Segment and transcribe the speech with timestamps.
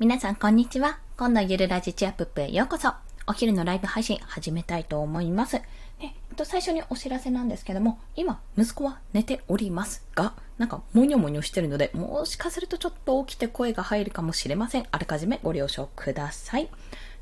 [0.00, 0.98] 皆さんこんにちは。
[1.18, 2.90] 今度ゆるラジチアップップへようこそ。
[3.26, 5.60] お昼のライブ配信始めたいと思います。
[6.00, 14.86] えっと、最初にお知らせなんですけども、今、息子は寝ておりますが、なんか、もにょもにょしてるので、もしかするとちょっと起きて声が入るかもしれません。
[14.90, 16.70] あらかじめご了承ください。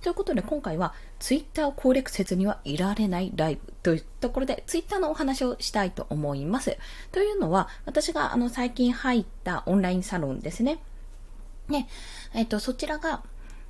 [0.01, 6.79] ということで、今回は、ツイッターを攻略せずにはいられないライブというところで、ツイッターのお話をしたいと思います。
[7.11, 10.79] というのは、私があの、最近入ったオンラインサロンですね。
[11.69, 11.89] ね、
[12.35, 13.23] えっ、と、そちらが、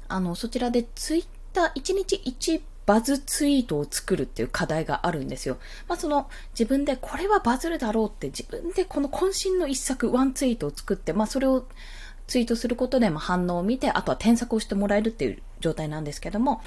[0.09, 5.59] あの、そちらでツイッター1日1バズツイートを作るっていう課題があるんですよ。
[5.89, 11.67] まあ、その自分でこれはバズるだろうって自分でこの渾身の一作、ワンツイートを作って、まあ、それを
[12.29, 16.63] ツイートすることでま反応を見て、あとは添削をしてもらえるっていう状態なんですけども、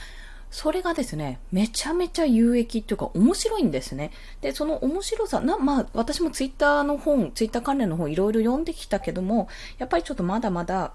[0.52, 4.12] それがですね、めちゃめちゃ有益っていうか面白いんですね。
[4.42, 9.48] で、その面白さ、な、まあ私もツイッターの本、ツイッター関連の本いろいろ読んできたけども、
[9.80, 10.94] やっぱりちょっとまだまだ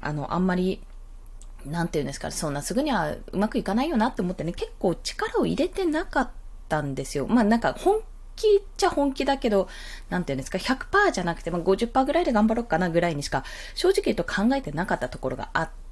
[0.00, 0.82] あの、あんまり、
[1.64, 6.30] なんていうんですか、そんなすぐにはうまくいかないよなって思ってね、結構力を入れてなかっ
[6.68, 7.26] たんですよ。
[7.26, 8.00] まあなんか本
[8.36, 9.68] 気っちゃ本気だけど、
[10.10, 15.83] なんていうんですか、100%じゃなくて、まあ、50%ぐらいで頑張ろうかなぐらいにしか、正直言うと考えてなかったところがあって、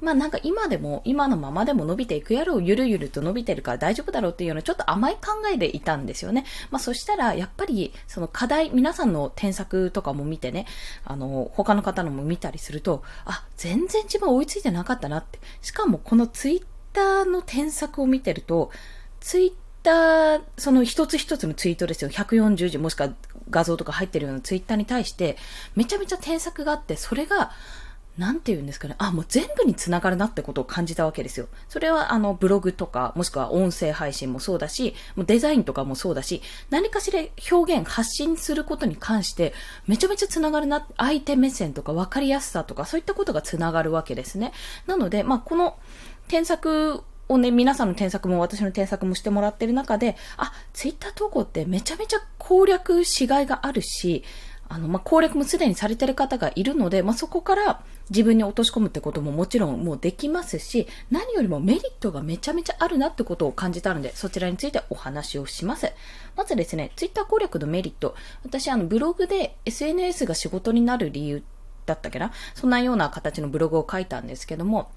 [0.00, 5.20] まあなんか今でも、今のままでも伸びていくやろう、ゆるゆると伸びてるから大丈夫だろうっていうような、ちょっと甘い考
[5.52, 6.44] えでいたんですよね。
[6.70, 10.66] まあそしたら、やっぱり、その課題、皆さんの添削とかも見てね、
[11.04, 15.38] あの、他の方のも見たりすると、あ、全然自分追いついてなかったなって。
[15.62, 18.70] しかもこのツイッターの添削を見てると、
[19.20, 22.10] ツイッター、その一つ一つのツイートですよ。
[22.10, 23.10] 140字もしくは
[23.50, 25.36] 画像とか入ってるようなツイッターに対して、
[25.76, 27.52] めちゃめちゃ添削があって、それが、
[28.18, 28.94] なんて言うんですかね。
[28.98, 31.48] あ、もう全部につながるなってことを感じたわけですよ。
[31.68, 36.40] それはあのブログとか、もしくは音声配信もそうだし、もうデザインとかもそうだし、
[36.70, 39.52] 何かしら表現、発信することに関して、
[39.86, 44.52] めちゃめちゃつながるな、相手目線とか分かりやすさとか、そういったことがつながるわけですね。
[44.86, 45.76] なので、まあ、この
[46.28, 54.22] 添削をね、皆さんの添削も私の添削もしてもらってる中で、あ、ツイッター投稿ってめちゃめちゃ攻略しがいがあるし、
[54.68, 65.92] あの、まあ、攻略もすでにされてる方がいるので、まあ、そこから自分に落とし込むってことももちろんもうできますし、何よりもメリットがめちゃめちゃあるなってことを感じたので、そちらについてお話をします。
[66.36, 68.14] まずですね、ツイッター攻略のメリット。
[68.44, 71.42] 私、あの、ブログで SNS が仕事になる理由
[71.86, 72.32] だったっけな？
[72.54, 74.90] そんなような形のブログを書いたんですけども、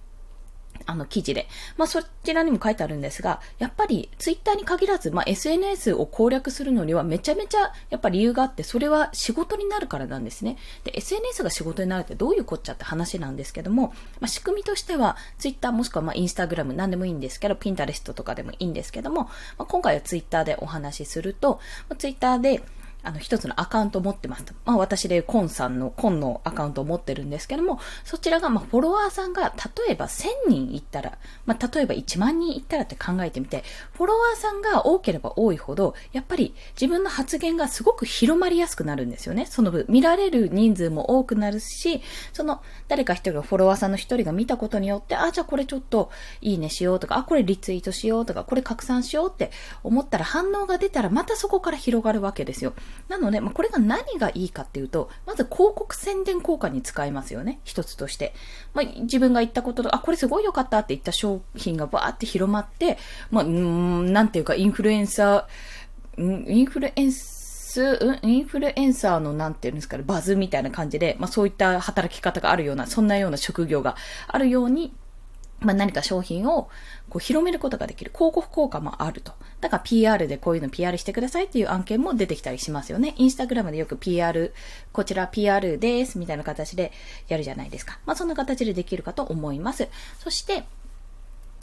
[0.86, 1.48] あの記事で。
[1.78, 10.58] まあそちらにも書いてあるんですが、やっぱりツイッターに限らず、まあ SNS を攻略するのにはめちゃめちゃやっぱ理由があって、それは仕事になるからなんですね。
[10.84, 19.30] で、SNS が仕事になるってどういうこっちゃって話なんですけども、まあ仕組みとしては、ツイッターもしくはまあインスタグラム何でもいいんですけど、ピンタレストとかでもいいんですけども、ま
[19.60, 22.62] あ、今回はツイッターでお話しすると、まあ、ツイッターで、
[23.04, 24.46] あの、一つのアカウントを持ってます。
[24.66, 29.54] まあ、私でコンさんの、コンのアカウントを持ってるんですけども、そちらが、まあ、フォロワーさんが、
[29.88, 33.64] 例えば1000人いったら、まあ、例えば1万人いったらって考えてみて、
[33.94, 39.46] フォロワーさんが多ければ多いほど、やっぱり自分の発言がすごく広まりやすくなるんですよね。
[39.46, 42.02] その分、見られる人数も多くなるし、
[42.34, 49.52] その、誰か一人がフォロワーさんの一人が見たことによって、あ、じゃあこれちょっといいねしようとか、あ、これリツイートしようとか、これ拡散しようって
[49.84, 52.74] 思ったら反応が出たらまたそこから広がるわけですよ。
[53.08, 57.60] なので、まあ、これが何がいいかっていうと、まず広告宣伝効果に使えますよね。
[57.64, 58.34] 一つとして。
[58.74, 62.98] まあ、自分が言ったことと、あ、これすごい良かったって言った商品がバーって広まって、
[63.32, 73.96] まあ、んなんていうか、インフルエンサー、インフルエンサー、インフルエンサーのなんていうんですかね、バズみたいな感じで、まあそういった働き方があるような、そんなような職業が
[74.28, 74.94] あるように、
[75.60, 76.70] まあ、何か商品を
[77.10, 78.12] こう広めることができる。
[78.14, 79.34] 広告効果もあると。
[79.60, 83.16] だから PR でこういうの PR してくださいっていう案件も出てきたりしますよね。
[83.18, 84.54] インスタグラムでよく PR、
[84.92, 86.92] こちら PR ですみたいな形で
[87.28, 88.00] やるじゃないですか。
[88.06, 89.88] まあそんな形でできるかと思います。
[90.20, 90.66] そして、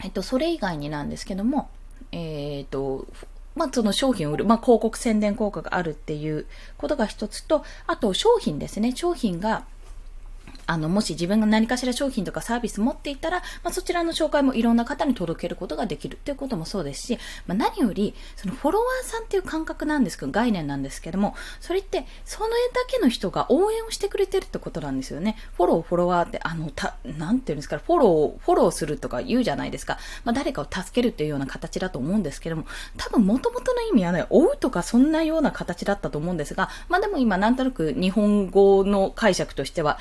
[0.03, 1.69] えっと、それ以外になんですけども、
[2.11, 3.07] えっ、と、
[3.55, 8.93] まあ、その商品を売る、まあ、広告宣伝効果があるっていうことが一つと、あと商品ですね。
[8.95, 9.65] 商品が、
[10.67, 25.37] あの、もし自分が何かしら商品とかサービス持っていたら、まあ、そちらの紹介もいろんな方に届けることができるっていうこともそうですし、まあ、何より、そのフォロワーさんっていう感覚なんですけど、概念なんですけども、それって、その絵だけの人が応援をしてくれてるってことなんですよね。
[25.57, 29.99] フォロー、フォロワーって、あの、た、なんていうんですか、フォロー、フォローするとか言うじゃないですか。
[30.25, 32.65] まあ、誰かを助けるっていうような形だと思うんですけども、
[32.97, 39.99] 多分元々の意味はね、追うとかそんなような形だったと思うんですが、まあ、でも今なんとなく日本語の解釈としては、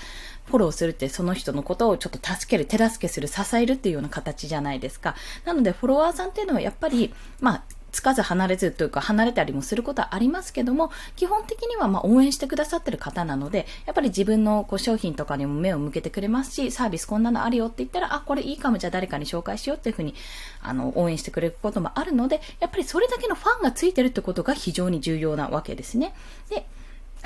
[0.54, 5.16] フォローするってその人のことをちょっと助ける、手助けする、支えるっていうような形じゃないですか。
[5.46, 7.12] なのでフォロワーさんっていうのはやっぱり、
[7.42, 20.14] まあ、つかず離れずというか離れたりもすることはありますけども、基本的にはま応援してくださってる方なので、やっぱり自分のこう商品とかにも目を向けてくれますし、サービスこんなのあるよって言ったら、あ、これいいかも、じゃあ誰かに紹介しようっていうふうに、
[20.62, 26.14] あの、応援してくれることもあるので、やっぱりそれだけのファンがついてるってことが非常に重要なわけですね。
[26.50, 26.68] で、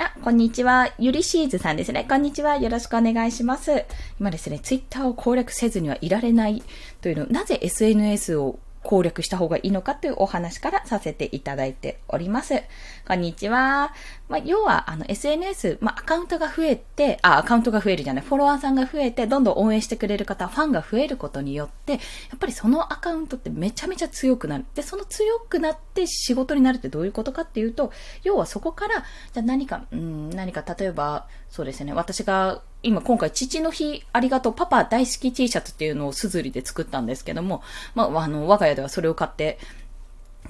[0.00, 0.92] あ、こんにちは。
[1.00, 2.06] ゆりしーずさんですね。
[2.08, 2.56] こんにちは。
[2.56, 3.84] よろしくお願いします。
[4.20, 6.62] 今ですね、ツイッターを攻略せずにはいられない
[7.00, 12.62] というの、なぜ SNS を攻略した方がいいのかというお話からさせていただいております。
[13.06, 13.92] こんにちは。
[14.30, 21.98] まあ、要は、あの、SNS、まあ、アカウントが増えて、あ、アカウントが増えるじゃない、フォロワーさんが増えて、どんどん応援してくれる方、ファンが増えることによって、や
[22.36, 24.64] っぱりそのアカウントってめちゃめちゃ強くなる。
[24.74, 27.92] で、その強くなって仕事になるってどういうことかっていうと、
[28.24, 29.04] 要はそこから、
[29.34, 37.62] じゃ何か、うん、何か例えば、そうですね、私が今今回父の日ありがとうパパ大好き T シャツっていうのをすずりで作ったんですけども、
[37.94, 39.58] まあ、あの、我が家ではそれを買って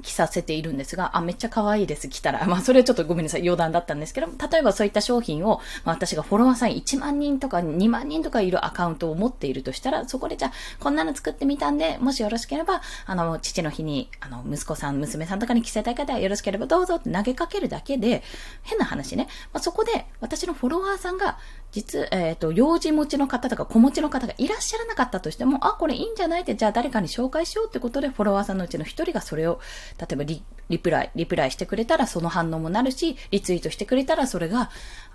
[0.03, 2.45] 着させているんですが、あ、めっちゃ可愛いです、着たら。
[2.47, 18.23] まあ、それはちょっとごめんなさい、余談だったんですけど、例えばそういった商品を、まあ、私がフォロワーさん1万人とか2万人とかいるアカウントを持っているとしたら、そこでじゃあ、こんなの作ってみたんで、もしよろしければ、あの、父の日に、あの、息子さん、娘さんとかに着せたい方はよろしければどうぞって投げかけるだけで、
[18.63, 19.27] 変な話ね。
[19.53, 21.39] まあ、そこで、私のフォロワーさんが、
[21.71, 29.61] 実、えっ、ー、と、幼児持ちの方とか子持ちの方がいらっしゃらなかったとしても、あ、これいいんじゃないって、じゃあ誰かに紹介しようってことで、フォロワーさんのうちの一人がそれを、
[29.99, 34.71] 例えばリリプライ、リプライしてくれたらその反応もなるし、リツイートしてくれたらそれが、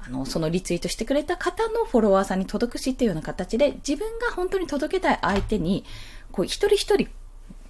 [0.05, 5.85] あの、そのリツイートしてくれた方のフォロワーさんに届くしっていうような形で、自分が本当に届けたい相手に、
[6.31, 7.07] こう、一人一人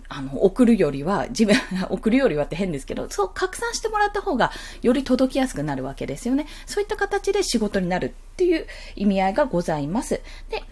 [0.09, 1.55] あの、送るよりは、自分、
[1.89, 4.51] 送るよりはって変ですけど、そう拡散してもらった方が、
[4.81, 6.47] より届きやすくなるわけですよね。
[6.65, 10.21] そういった形で仕事になるっていう意味合いがございます。
[10.49, 10.63] で、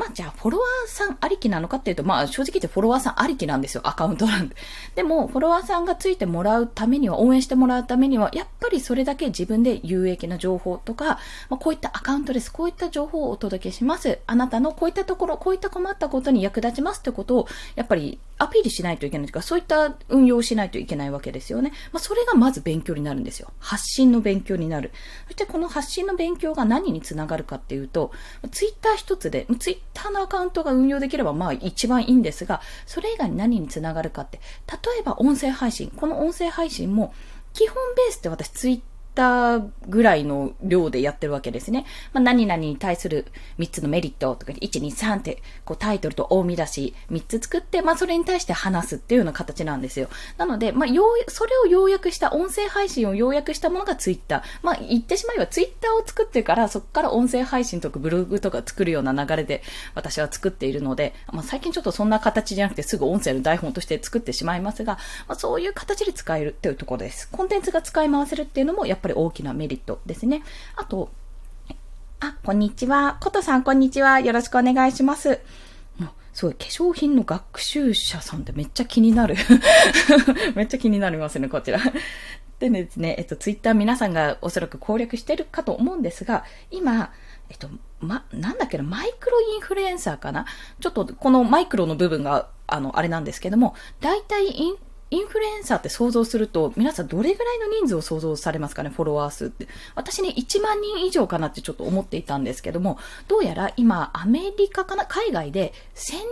[0.00, 4.56] まあじゃあフォロワーさんありきなのかっていうと、まあ正直言ってフォロワーさんありきなんですよ、アカウントなんで。
[4.94, 11.18] でも、フォロワーさんがついてもらうためには、応援してもらうためには、やっぱりそれだけ自分で有益な情報とか、
[11.50, 12.50] まあこういったアカウントです。
[12.50, 14.20] こういった情報をお届けします。
[14.26, 21.72] あなたのこういったところ、こういった困ったことに役立ちますってことを、やっぱりアピールしないといけないというか、そういった運用をしないといけないわけですよね。
[21.92, 23.52] まあそれがまず勉強になるんですよ。
[23.58, 24.92] 発信の勉強になる。
[25.26, 28.12] そしてこの発信の勉強が何につながるかっていうと、
[28.50, 35.90] ツイッター一つで、ツイッターのアカウントがが運用できればまあ一番いいんですが、それ以外に何につながるかって、例えば音声配信。
[35.94, 37.12] この音声配信も、
[37.52, 38.80] 基本ベースって私ツイッ
[39.14, 41.84] たぐらいの量でやってるわけですね。
[42.12, 43.26] まあ、何々に対する
[43.58, 50.08] 3つのメリットとか、1、2、3って、こうタイトルと大見出し3つ作って、まあ、それに対して話すっていうような形なんですよ。
[50.38, 54.42] なので、まあ、よう、それを要約した音声配信を要約したものがツイッター。
[54.62, 59.62] まあ、言ってしまえばツイッターを作ってから、そこから音声配信とかブログとか作るような流れで
[59.94, 64.94] 私は作っているので、まあ、最近ちょっとそんな形じゃなくてすぐ音声の台本として作ってしまいますが、
[65.28, 67.28] まあ、そういう形で使えるっていうところです。
[67.30, 70.42] コンテンツが使い回せるっていうのもやっぱり大きなメリットですね。
[70.76, 71.10] あと、
[72.20, 73.16] あ、こんにちは。
[73.20, 74.20] ことさん、こんにちは。
[74.20, 75.40] よろしくお願いします。
[76.32, 79.34] すごい、化粧品の学習者さんってめっちゃ気になる。
[80.54, 81.80] めっちゃ気になりますね、こちら。
[82.60, 87.10] でですね、えっと、ツイッター皆さんがおそらく攻略してるかと思うんですが、今、
[87.48, 87.68] えっと、
[88.00, 90.46] ま、なんだっけな、マイクロインフルエンサーかな？
[90.78, 94.76] ちょっとこのマイクロの部分が、あの、あれなんですけども、大体イン
[95.10, 99.66] インフルエンサーって想像すると、皆さんどれぐらいの人数を想像されますかね、フォロワー数って。
[99.96, 106.22] 私ね、1万人以上かなってちょっと思っていたんですけども、どうやら今、アメリカかな、海外で1000人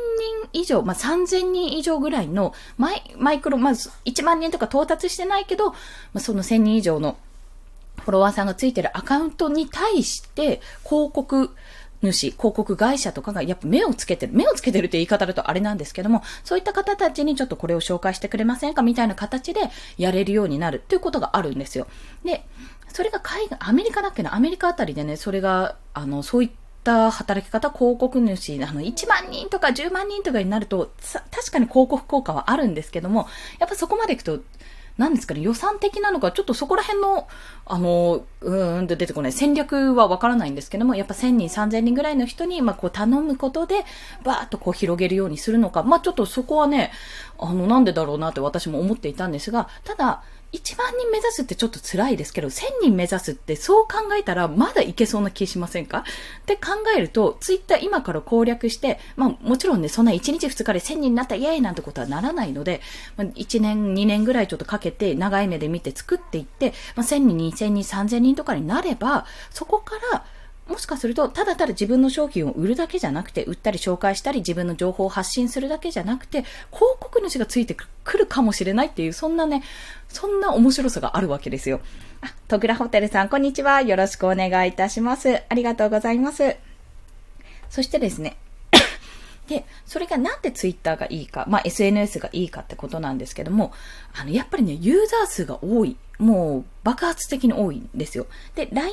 [0.52, 5.76] 以上、まあ、3000人以上ぐらいのマイ、マイクロ、まず、1万人とか到達してないけど、ま
[6.14, 7.18] あ、その1000人以上の
[7.98, 11.50] フォロワーさんがついてるアカウントに対して広告
[12.02, 19.60] 主、広告会社とかがやっぱ目をつけてる、目をつけてるって言い方だとあれなんですけども、そういった方たちにちょっとこれを紹介してくれませんかみたいな形で
[19.96, 21.86] やれるようになるっていうことがあるんですよ。
[22.24, 22.44] で、
[22.88, 26.50] それが海外、アメリカだっけな、アメリカあたりでね、それが、あの、そういっ
[26.84, 30.92] た働き方、広告主、あの、1万人とか10万人とかになると、
[31.30, 33.28] 確かに広告効果はあるんですけども、
[33.58, 34.40] やっぱそこまでいくと、
[34.98, 37.28] 何ですかね、予算的なのか、ちょっとそこら辺の、
[37.66, 43.84] あの、うーんと出てこない戦略はわからないんですけども、やっぱ1000人、3000人ぐらいの人に、まあ、こう頼むことで、
[44.24, 46.90] バーっとこう広げるようにするのか、まあ、ちょっとそこはね、
[47.38, 55.98] あの、なんでだろうなって私も思っていたんですが、ただ、1万人目指すってちょっと辛いですけど、1000人目指すってそう考えたらまだいけそうな気しませんか？
[55.98, 56.02] っ
[56.46, 62.80] て考えると、ツイッター今から攻略して、まあもちろんね、そんな1日2日で1000人になったイエーイなんてことはならないので、
[63.16, 70.24] まあ、1年、2年ぐらいちょっとかけて長い目で見て作っていって、まあ、1000人、2000人、3000人とかになれば、そこから
[70.68, 79.62] もしかすると、ただただ自分の商品を売るだけじゃなくて、売ったり紹介したり、自分の情報を発信するだけじゃなくて、広告主がついてくるかもしれないっていう、そんなね、
[80.08, 81.80] そんな面白さがあるわけですよ。
[82.20, 83.80] あ、トグラホテルさん、こんにちは。
[83.80, 85.42] よろしくお願いいたします。
[85.48, 86.56] ありがとうございます。
[87.70, 88.36] そしてですね、
[89.48, 93.72] で、それがなんでツイッターがいいか、まあ SNS がいいかってことなんですけども、
[94.14, 95.96] あの、やっぱりね、ユーザー数が多い。
[96.18, 98.26] もう爆発的に多いんですよ。
[98.54, 98.92] で、LINE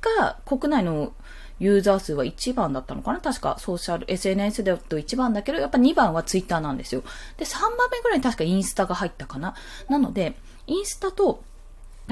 [0.00, 1.12] が国内の
[1.58, 3.20] ユーザー数は1番だったのかな？
[3.20, 7.02] 確かソーシャル、SNS だと1番だけど、やっぱ2番はツイッターなんですよ。
[7.36, 9.54] で、3番目ぐらいに確かインスタが入ったかな？
[9.88, 11.42] なので、インスタと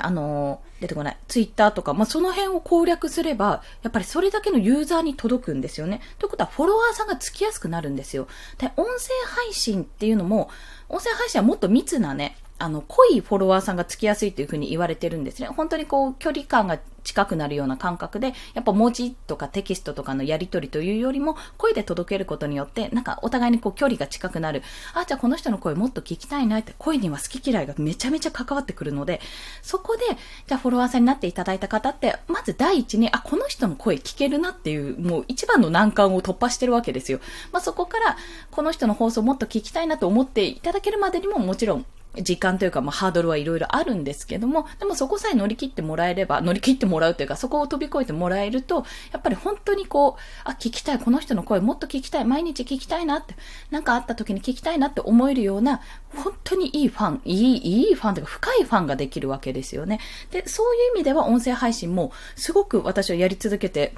[0.01, 1.17] あのー、出てこない。
[1.27, 6.01] ツイッターとか、まあ、その辺を攻略すれば、やっぱりそれだけのユーザーに届くんですよね。
[6.21, 8.29] ということは、フォロワーさんがつきやすくなるんですよ。
[8.59, 8.93] で、音声
[9.27, 10.51] 配信っていうのも、
[10.89, 15.49] 音声配信はもっと密なね、あの、濃いフォロワーさんがつきやすいというふうに言われてるんですね。
[15.49, 24.63] 本当にこう、距離感が近くなるような感覚で、やっぱ文字とかテキストとかのやり取りというよりも、声で届けることによって、なんかお互いにこう、距離が近くなる。
[24.95, 29.21] あ、じゃあこの人の声もっと聞きたいなって、声には好き嫌いがめちゃめちゃ関わってくるので、
[29.63, 30.03] そこで、
[30.47, 37.21] じゃあフォロワーさんになっていただいた方って、まず第一に、あ、この人の声聞けるなっていう、もう一番の難関を突破してるわけですよ。
[37.53, 38.17] まあ、そこから、
[38.51, 41.87] この人の放送もっと聞きたいなと思っていただけるまでにももちろん
[42.17, 53.35] 時間というか、まあ、ハードルはいろいろあるんですけども、でもそこさえ乗り切ってもらえれば、乗り切ってもらうというか、そこを飛び越えてもらえると、やっぱり本当にこう、あ、聞きたい、この人の声もっと聞きたい、毎日聞きたいなって、
[53.71, 55.81] なんかあった時に聞きたいなって思えるような、
[56.15, 60.01] 本当にいいファン、いい、いいファンというか、深いファンができるわけですよね。
[60.31, 63.95] で、そういう意味では音声配信も、すごく私はやり続けて、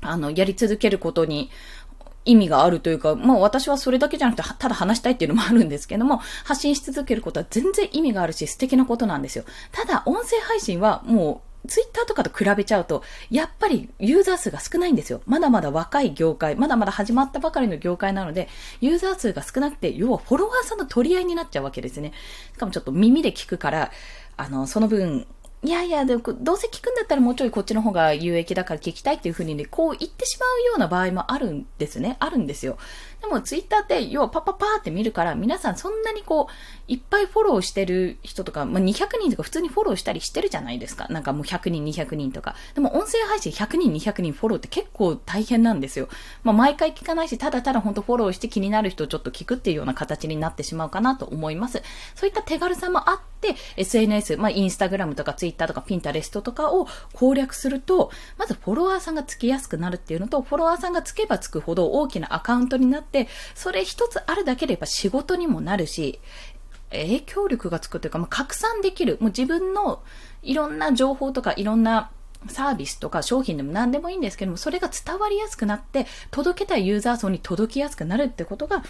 [0.00, 1.50] あの、やり続けることに、
[2.24, 9.44] 意味があるというか、まあ私はそれだけじゃなくて、ただ話したいっていうのもあるんですけども、発信し続けることは全然意味があるし素敵なことなんですよ。
[9.72, 15.22] ただ、音声配信はもう、ツイッターとかと比べちゃうと、やっぱりユーザー数が少ないんですよ。
[15.26, 18.48] まだまだ若い業界、まだまだ始まったばかりの業界なので、
[18.80, 22.12] ユーザー数が少なくて、要はフォロワーさんの取り合いになっちゃうわけですね。
[22.54, 23.90] しかもちょっと耳で聞くから、
[24.36, 25.26] あの、その分、
[25.64, 32.18] いやいや、でも、どうせ聞くんだったらもうちょいこっちの方が有益だから聞きたいっていうふうにね、こう言ってしまうような場合もあるんですね。
[32.20, 32.76] あるんですよ。
[33.24, 41.06] でもツイッターって要はパパパーって見るから皆さんそんなにこういっぱいフォローしてる人とか、まあ、200人とか普通にフォローしたりしてるじゃないですか。
[41.08, 42.54] なんかもう100人、200人とか。
[42.74, 46.08] でも音声配信100人、200人フォローって結構大変なんですよ。
[46.42, 51.82] まあ毎回聞かないし、ただただ本当フォローして気になる人をちょっと聞くっていうような形になってしまうかなと思います。
[52.14, 63.13] そういった手軽さもあって、SNS、まあインスタグラムとかツイッターとかピンタレストとかを攻略すると、まずフォロワーさんがつきやすくなるっていうのと、フォロワーさんがつけばつくほど大きなアカウントになって、
[63.54, 66.20] それ一つあるだけでやっぱ仕事にもなるし、
[66.90, 69.18] 影響力がつくというか、まあ、拡散できる。
[69.20, 70.02] もう自分の
[70.42, 72.10] いろんな情報とかいろんな
[72.48, 78.82] サービスとか商品でも何でもいいんですけども、それが伝わりやすくなって、届けたいユーザー層に届きやすくなるってことが、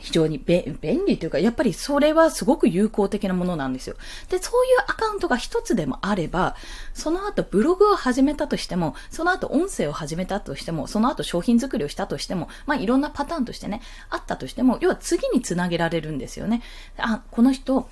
[0.00, 3.96] 非常に便利というか、やっぱりそれはすごく有効的なものなんですよ。
[4.28, 6.56] で、そういうアカウントが一つでもあれば、
[6.94, 16.62] その後ブログを始めたとしても、その後音声を始めたとしても、その後商品作りをしたとしても、まあいろんなパターンとしてね、あったとしても、要は次につなげられるんですよね。
[16.96, 17.88] あ、この人、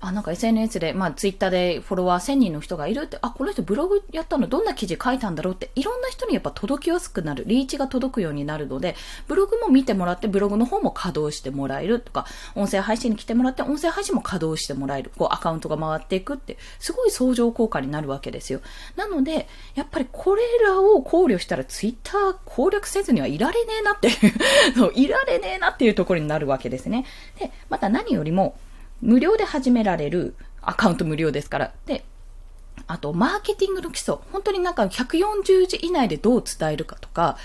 [0.00, 8.96] あ、なんか SNS で、まあツイッターでフォロワー1000人の人がいるって、あ、この人ブログやったのどんな記事書いたんだろうって、いろんな人にやっぱ届きやすくなる、リーチが届くようになるので、
[9.28, 18.62] ブログも見てもらって、ブログの方も稼働してもらえるとか、音声配信に来てもらって、音声配信も稼働してもらえる、こうアカウントが回っていくって、すごい相乗効果になるわけですよ。
[18.96, 24.08] なので、やっぱりこれらを考慮したらツイッター攻略せずにはいられねえなって
[24.74, 27.04] そう、いられねえなっていうところになるわけですね。
[27.38, 28.56] で、また何よりも、
[29.02, 31.72] 無料で始められる、アカウント無料ですから。
[31.86, 32.04] で、
[32.86, 34.16] あと、マーケティングの基礎。
[34.32, 37.36] 本当になんか140字以内でどう伝えるかとか、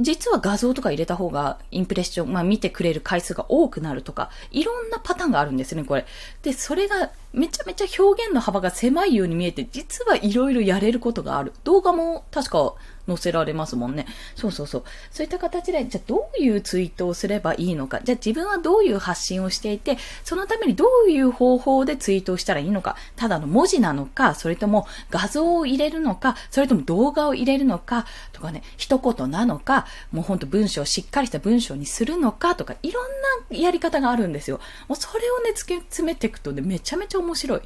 [0.00, 6.06] 実は画像とか入れた方がインプレッション、まあ見てくれる回数が多くなるとか、いろんなパターンがあるんですね、これ。
[6.42, 11.52] で、それがめちゃめちゃ表現の幅が狭いように見えて、実はいろいろやれることがある。
[11.64, 12.74] 動画も確か
[13.06, 14.06] 載せられますもんね。
[14.34, 14.84] そうそうそう。
[15.10, 18.00] そういった形で、じゃあどういうツイートをすればいいのか。
[18.04, 22.96] じゃあ自分はどういう発信をしていて、そのためにどういう方法でツイートをしたらいいのか。
[23.16, 33.04] ただの文字なのか、それとも画像を入れるのか、それとも動画を入れるのか、とかね、一言なのか、もうほんと文章をしっかりした文章にするのかとか、いろん
[33.50, 34.60] なやり方があるんですよ。
[34.86, 37.60] もうそれをね、突き詰めていくとね、めちゃめちゃ面白い。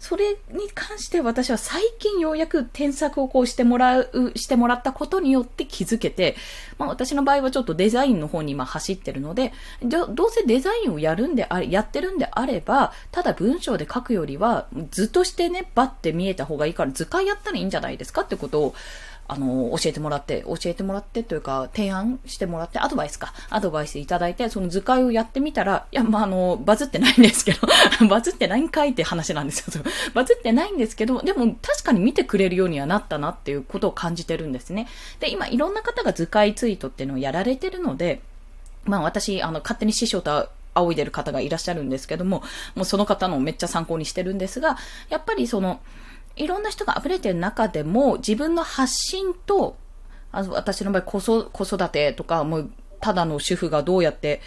[0.00, 6.36] それに関して私は最近ようやく添削をこうしてもらう、してもらったことによって気づけて、
[6.76, 18.74] まあ私の場合はちょっとデザインの方に今走ってるので、どうせデザインをやるんであれ、やってるんであれば、ただ文章で書くよりは図としてね、バッて見えた方がいいから図解やったらいいんじゃないですかってことを、
[19.26, 27.60] あの、教えてもらって、教えてもらってというか、提案してもらって、アドバイスか、アドバイスいただいて、その図解をやってみたら、いや、まあ、あの、バズってないんですけど、
[28.08, 29.82] バズってないんかいって話なんですよ。
[30.12, 34.88] バズってないんですけど、でも確かに見てくれるようにはなったなっていうことを感じてるんですね。
[35.20, 38.20] で、今いろんな方が図解ツイートっていうのをやられてるので、
[38.84, 42.42] まあ私、あの、勝手に師匠と仰いでる方がいらっしゃるんですけども、
[42.74, 44.76] もうその方のめっちゃ参考にしてるんですが、
[45.08, 45.80] やっぱりその、
[46.36, 49.76] いろんな人が溢れてる中でも、自分の発信と、
[50.32, 54.40] あの私の場合子育てとか、もう、ただの主婦がどうやって、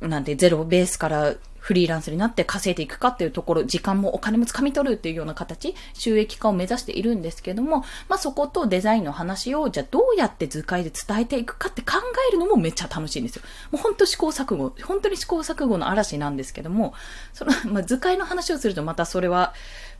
[0.00, 1.34] なんてゼロベースから
[1.66, 7.78] フリーランスになって稼いでいくかっていうところ、時間もお金も掴み取るっていうような形、収益化を目指しているんですけども、
[8.08, 11.94] まあそことデザインの話を、じゃあどうやって図解で伝えていくかって考
[12.28, 13.42] えるのもめっちゃ楽しいんですよ。
[13.72, 16.94] もう本当試行錯誤、本当に試行錯誤の嵐なんですけども、
[17.32, 19.52] その、まあ図解の話をするとまたそれは、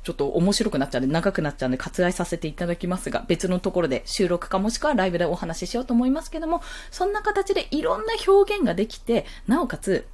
[0.07, 10.07] ちょっと面白くなっちゃうんで、長くなっちゃうんで割愛させていただきますが、別のところで収録かもしくはライブでお話ししようと思いますけども、そんな形でいろんな表現ができて、なおかつ、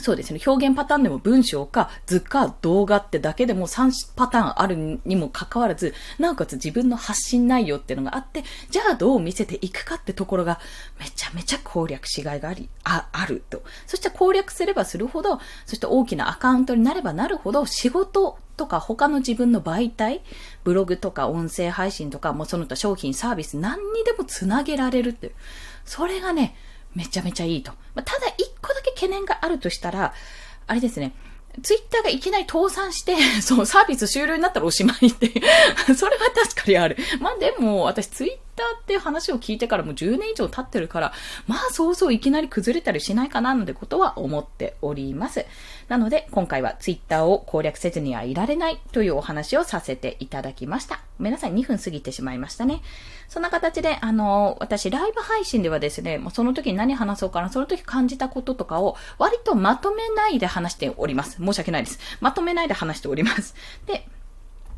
[0.00, 0.40] そうですね。
[0.46, 10.60] 表現パターンでも文章か図か動画ってだけでも3パターンあるにもかかわらず、なおかつ自分の発信内容っていうのがあって、じゃあどう見せていくかってところが
[10.98, 13.62] めちゃめちゃ攻略しがいがあり、あ、あると。
[13.86, 20.22] そして攻略すればするほど、そして大きなアカウントになればなるほど仕事とか他の自分の媒体、
[20.64, 25.32] ブログとか音声配信とか、もうその他商品サービス何にでもつなげられるっていう。
[25.84, 26.56] それがね、
[26.94, 27.72] めちゃめちゃいいと。
[27.94, 28.50] まあ、ただ一
[28.96, 30.12] 懸念があるとしたら、
[30.66, 31.14] あれですね。
[31.62, 35.28] ツイッターがいきなり倒産して、そう、サービス終了になったらおしまいって
[35.94, 36.96] それは確かにある。
[37.20, 41.12] まあでも、私ツイッターっていう話を聞いてからもう10年以上経ってるから、
[41.46, 45.44] まあそうそういきなり崩れたりしないかななんてことは思っております。
[45.88, 51.00] なので、今回はツイッターを攻略せずにはいられないというお話をさせていただきました。
[51.18, 52.82] ごめんなさい、2分過ぎてしまいましたね。
[53.28, 61.36] そんな形で、あの、私、ライブ配信ではですね、もうその時に何話そうかな、その時感じたこととかを割とまとめないで話しております。
[61.36, 61.98] 申し訳ないです。
[62.20, 63.54] まとめないで話しております。
[63.86, 64.06] で、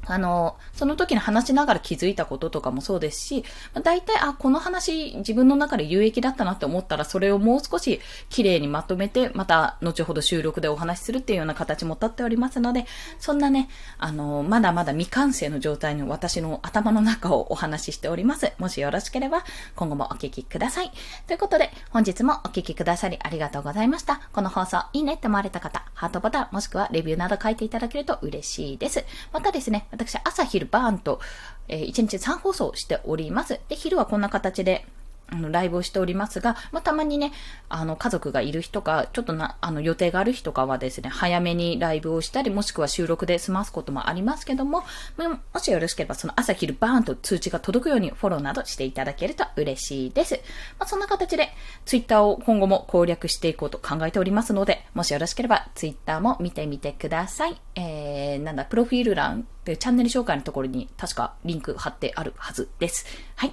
[0.08, 3.44] あの、その時に話しながら気づいたこととかもそうですし、
[3.82, 12.86] 大体、あ、この話自分の中で有益だったなって思ったら、それをもう少し綺麗にまとめて、また後ほど収録でお話しするっていうような形も立っておりますので、
[13.18, 18.52] そんなね、あの、まだまだ未完成の状態の私の頭の中をお話ししております。
[18.58, 19.44] もしよろしければ、
[19.76, 20.92] 今後もお聞きください。
[21.26, 24.20] ということで、本日もお聞きくださりありがとうございました。
[24.32, 29.04] この放送いいねって思われた方、ハートボタン、もしくはレビューなど書いていただけると嬉しいです。
[29.32, 31.20] またですね、私、朝昼バーンと、
[31.66, 33.60] えー、1日3放送しております。
[33.68, 34.86] で、昼はこんな形で、
[35.30, 37.32] あの、ライブをしておりますが、まあ、たまにね、
[37.68, 44.84] あの、家族がいる日とか、ちょっとな、あの、予定がある日とかはですね、早めにライブをしたり、もしくは収録で済ますこともありますけども、
[45.16, 50.40] もしよろしければ、その朝昼バーンと通知が届くようにフォローなどしていただけると嬉しいです。
[50.78, 51.50] まあ、そんな形で、
[51.84, 57.60] ツイッターを今後も攻略していこうと考えておりますので、もしよろしければ、ツイッターも見てみてください。
[57.74, 63.06] えー、なんだ、プロフィール欄でチャンネル紹介のところに確かリンク貼ってあるはずです。
[63.36, 63.52] はい。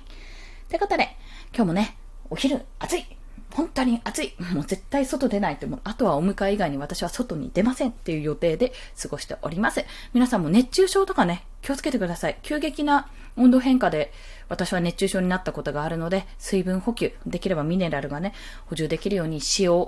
[0.69, 1.15] ということで、
[1.55, 1.95] 今日もね、
[2.29, 3.05] お昼暑い
[3.53, 9.85] 本当に暑い もう絶対外出ないって、あとはお迎え以外に私は外に出ませんっていう予定で過ごしております。
[10.13, 12.37] 皆さんも熱中症とかね、気をつけてください。
[12.43, 14.11] 急激な温度変化で
[14.49, 18.33] 私は熱中症になったことがあるので、水分補給、できればミネラルがね、
[18.65, 19.87] 補充できるように塩、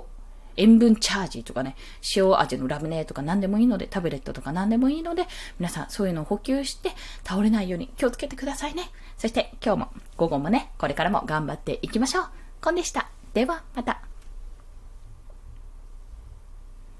[0.58, 1.76] 塩分チャージとかね、
[2.14, 5.26] 塩味のラムネとか何でもいいので、タブレットとか何でもいいので、
[5.58, 6.90] 皆さんそういうのを補給して
[7.24, 8.90] 倒れないように気をつけてくださいね。
[9.16, 12.24] そして今日も午後もね、これからも頑張っていきましょう。
[12.60, 13.08] コンでした。
[13.32, 14.07] ではまた。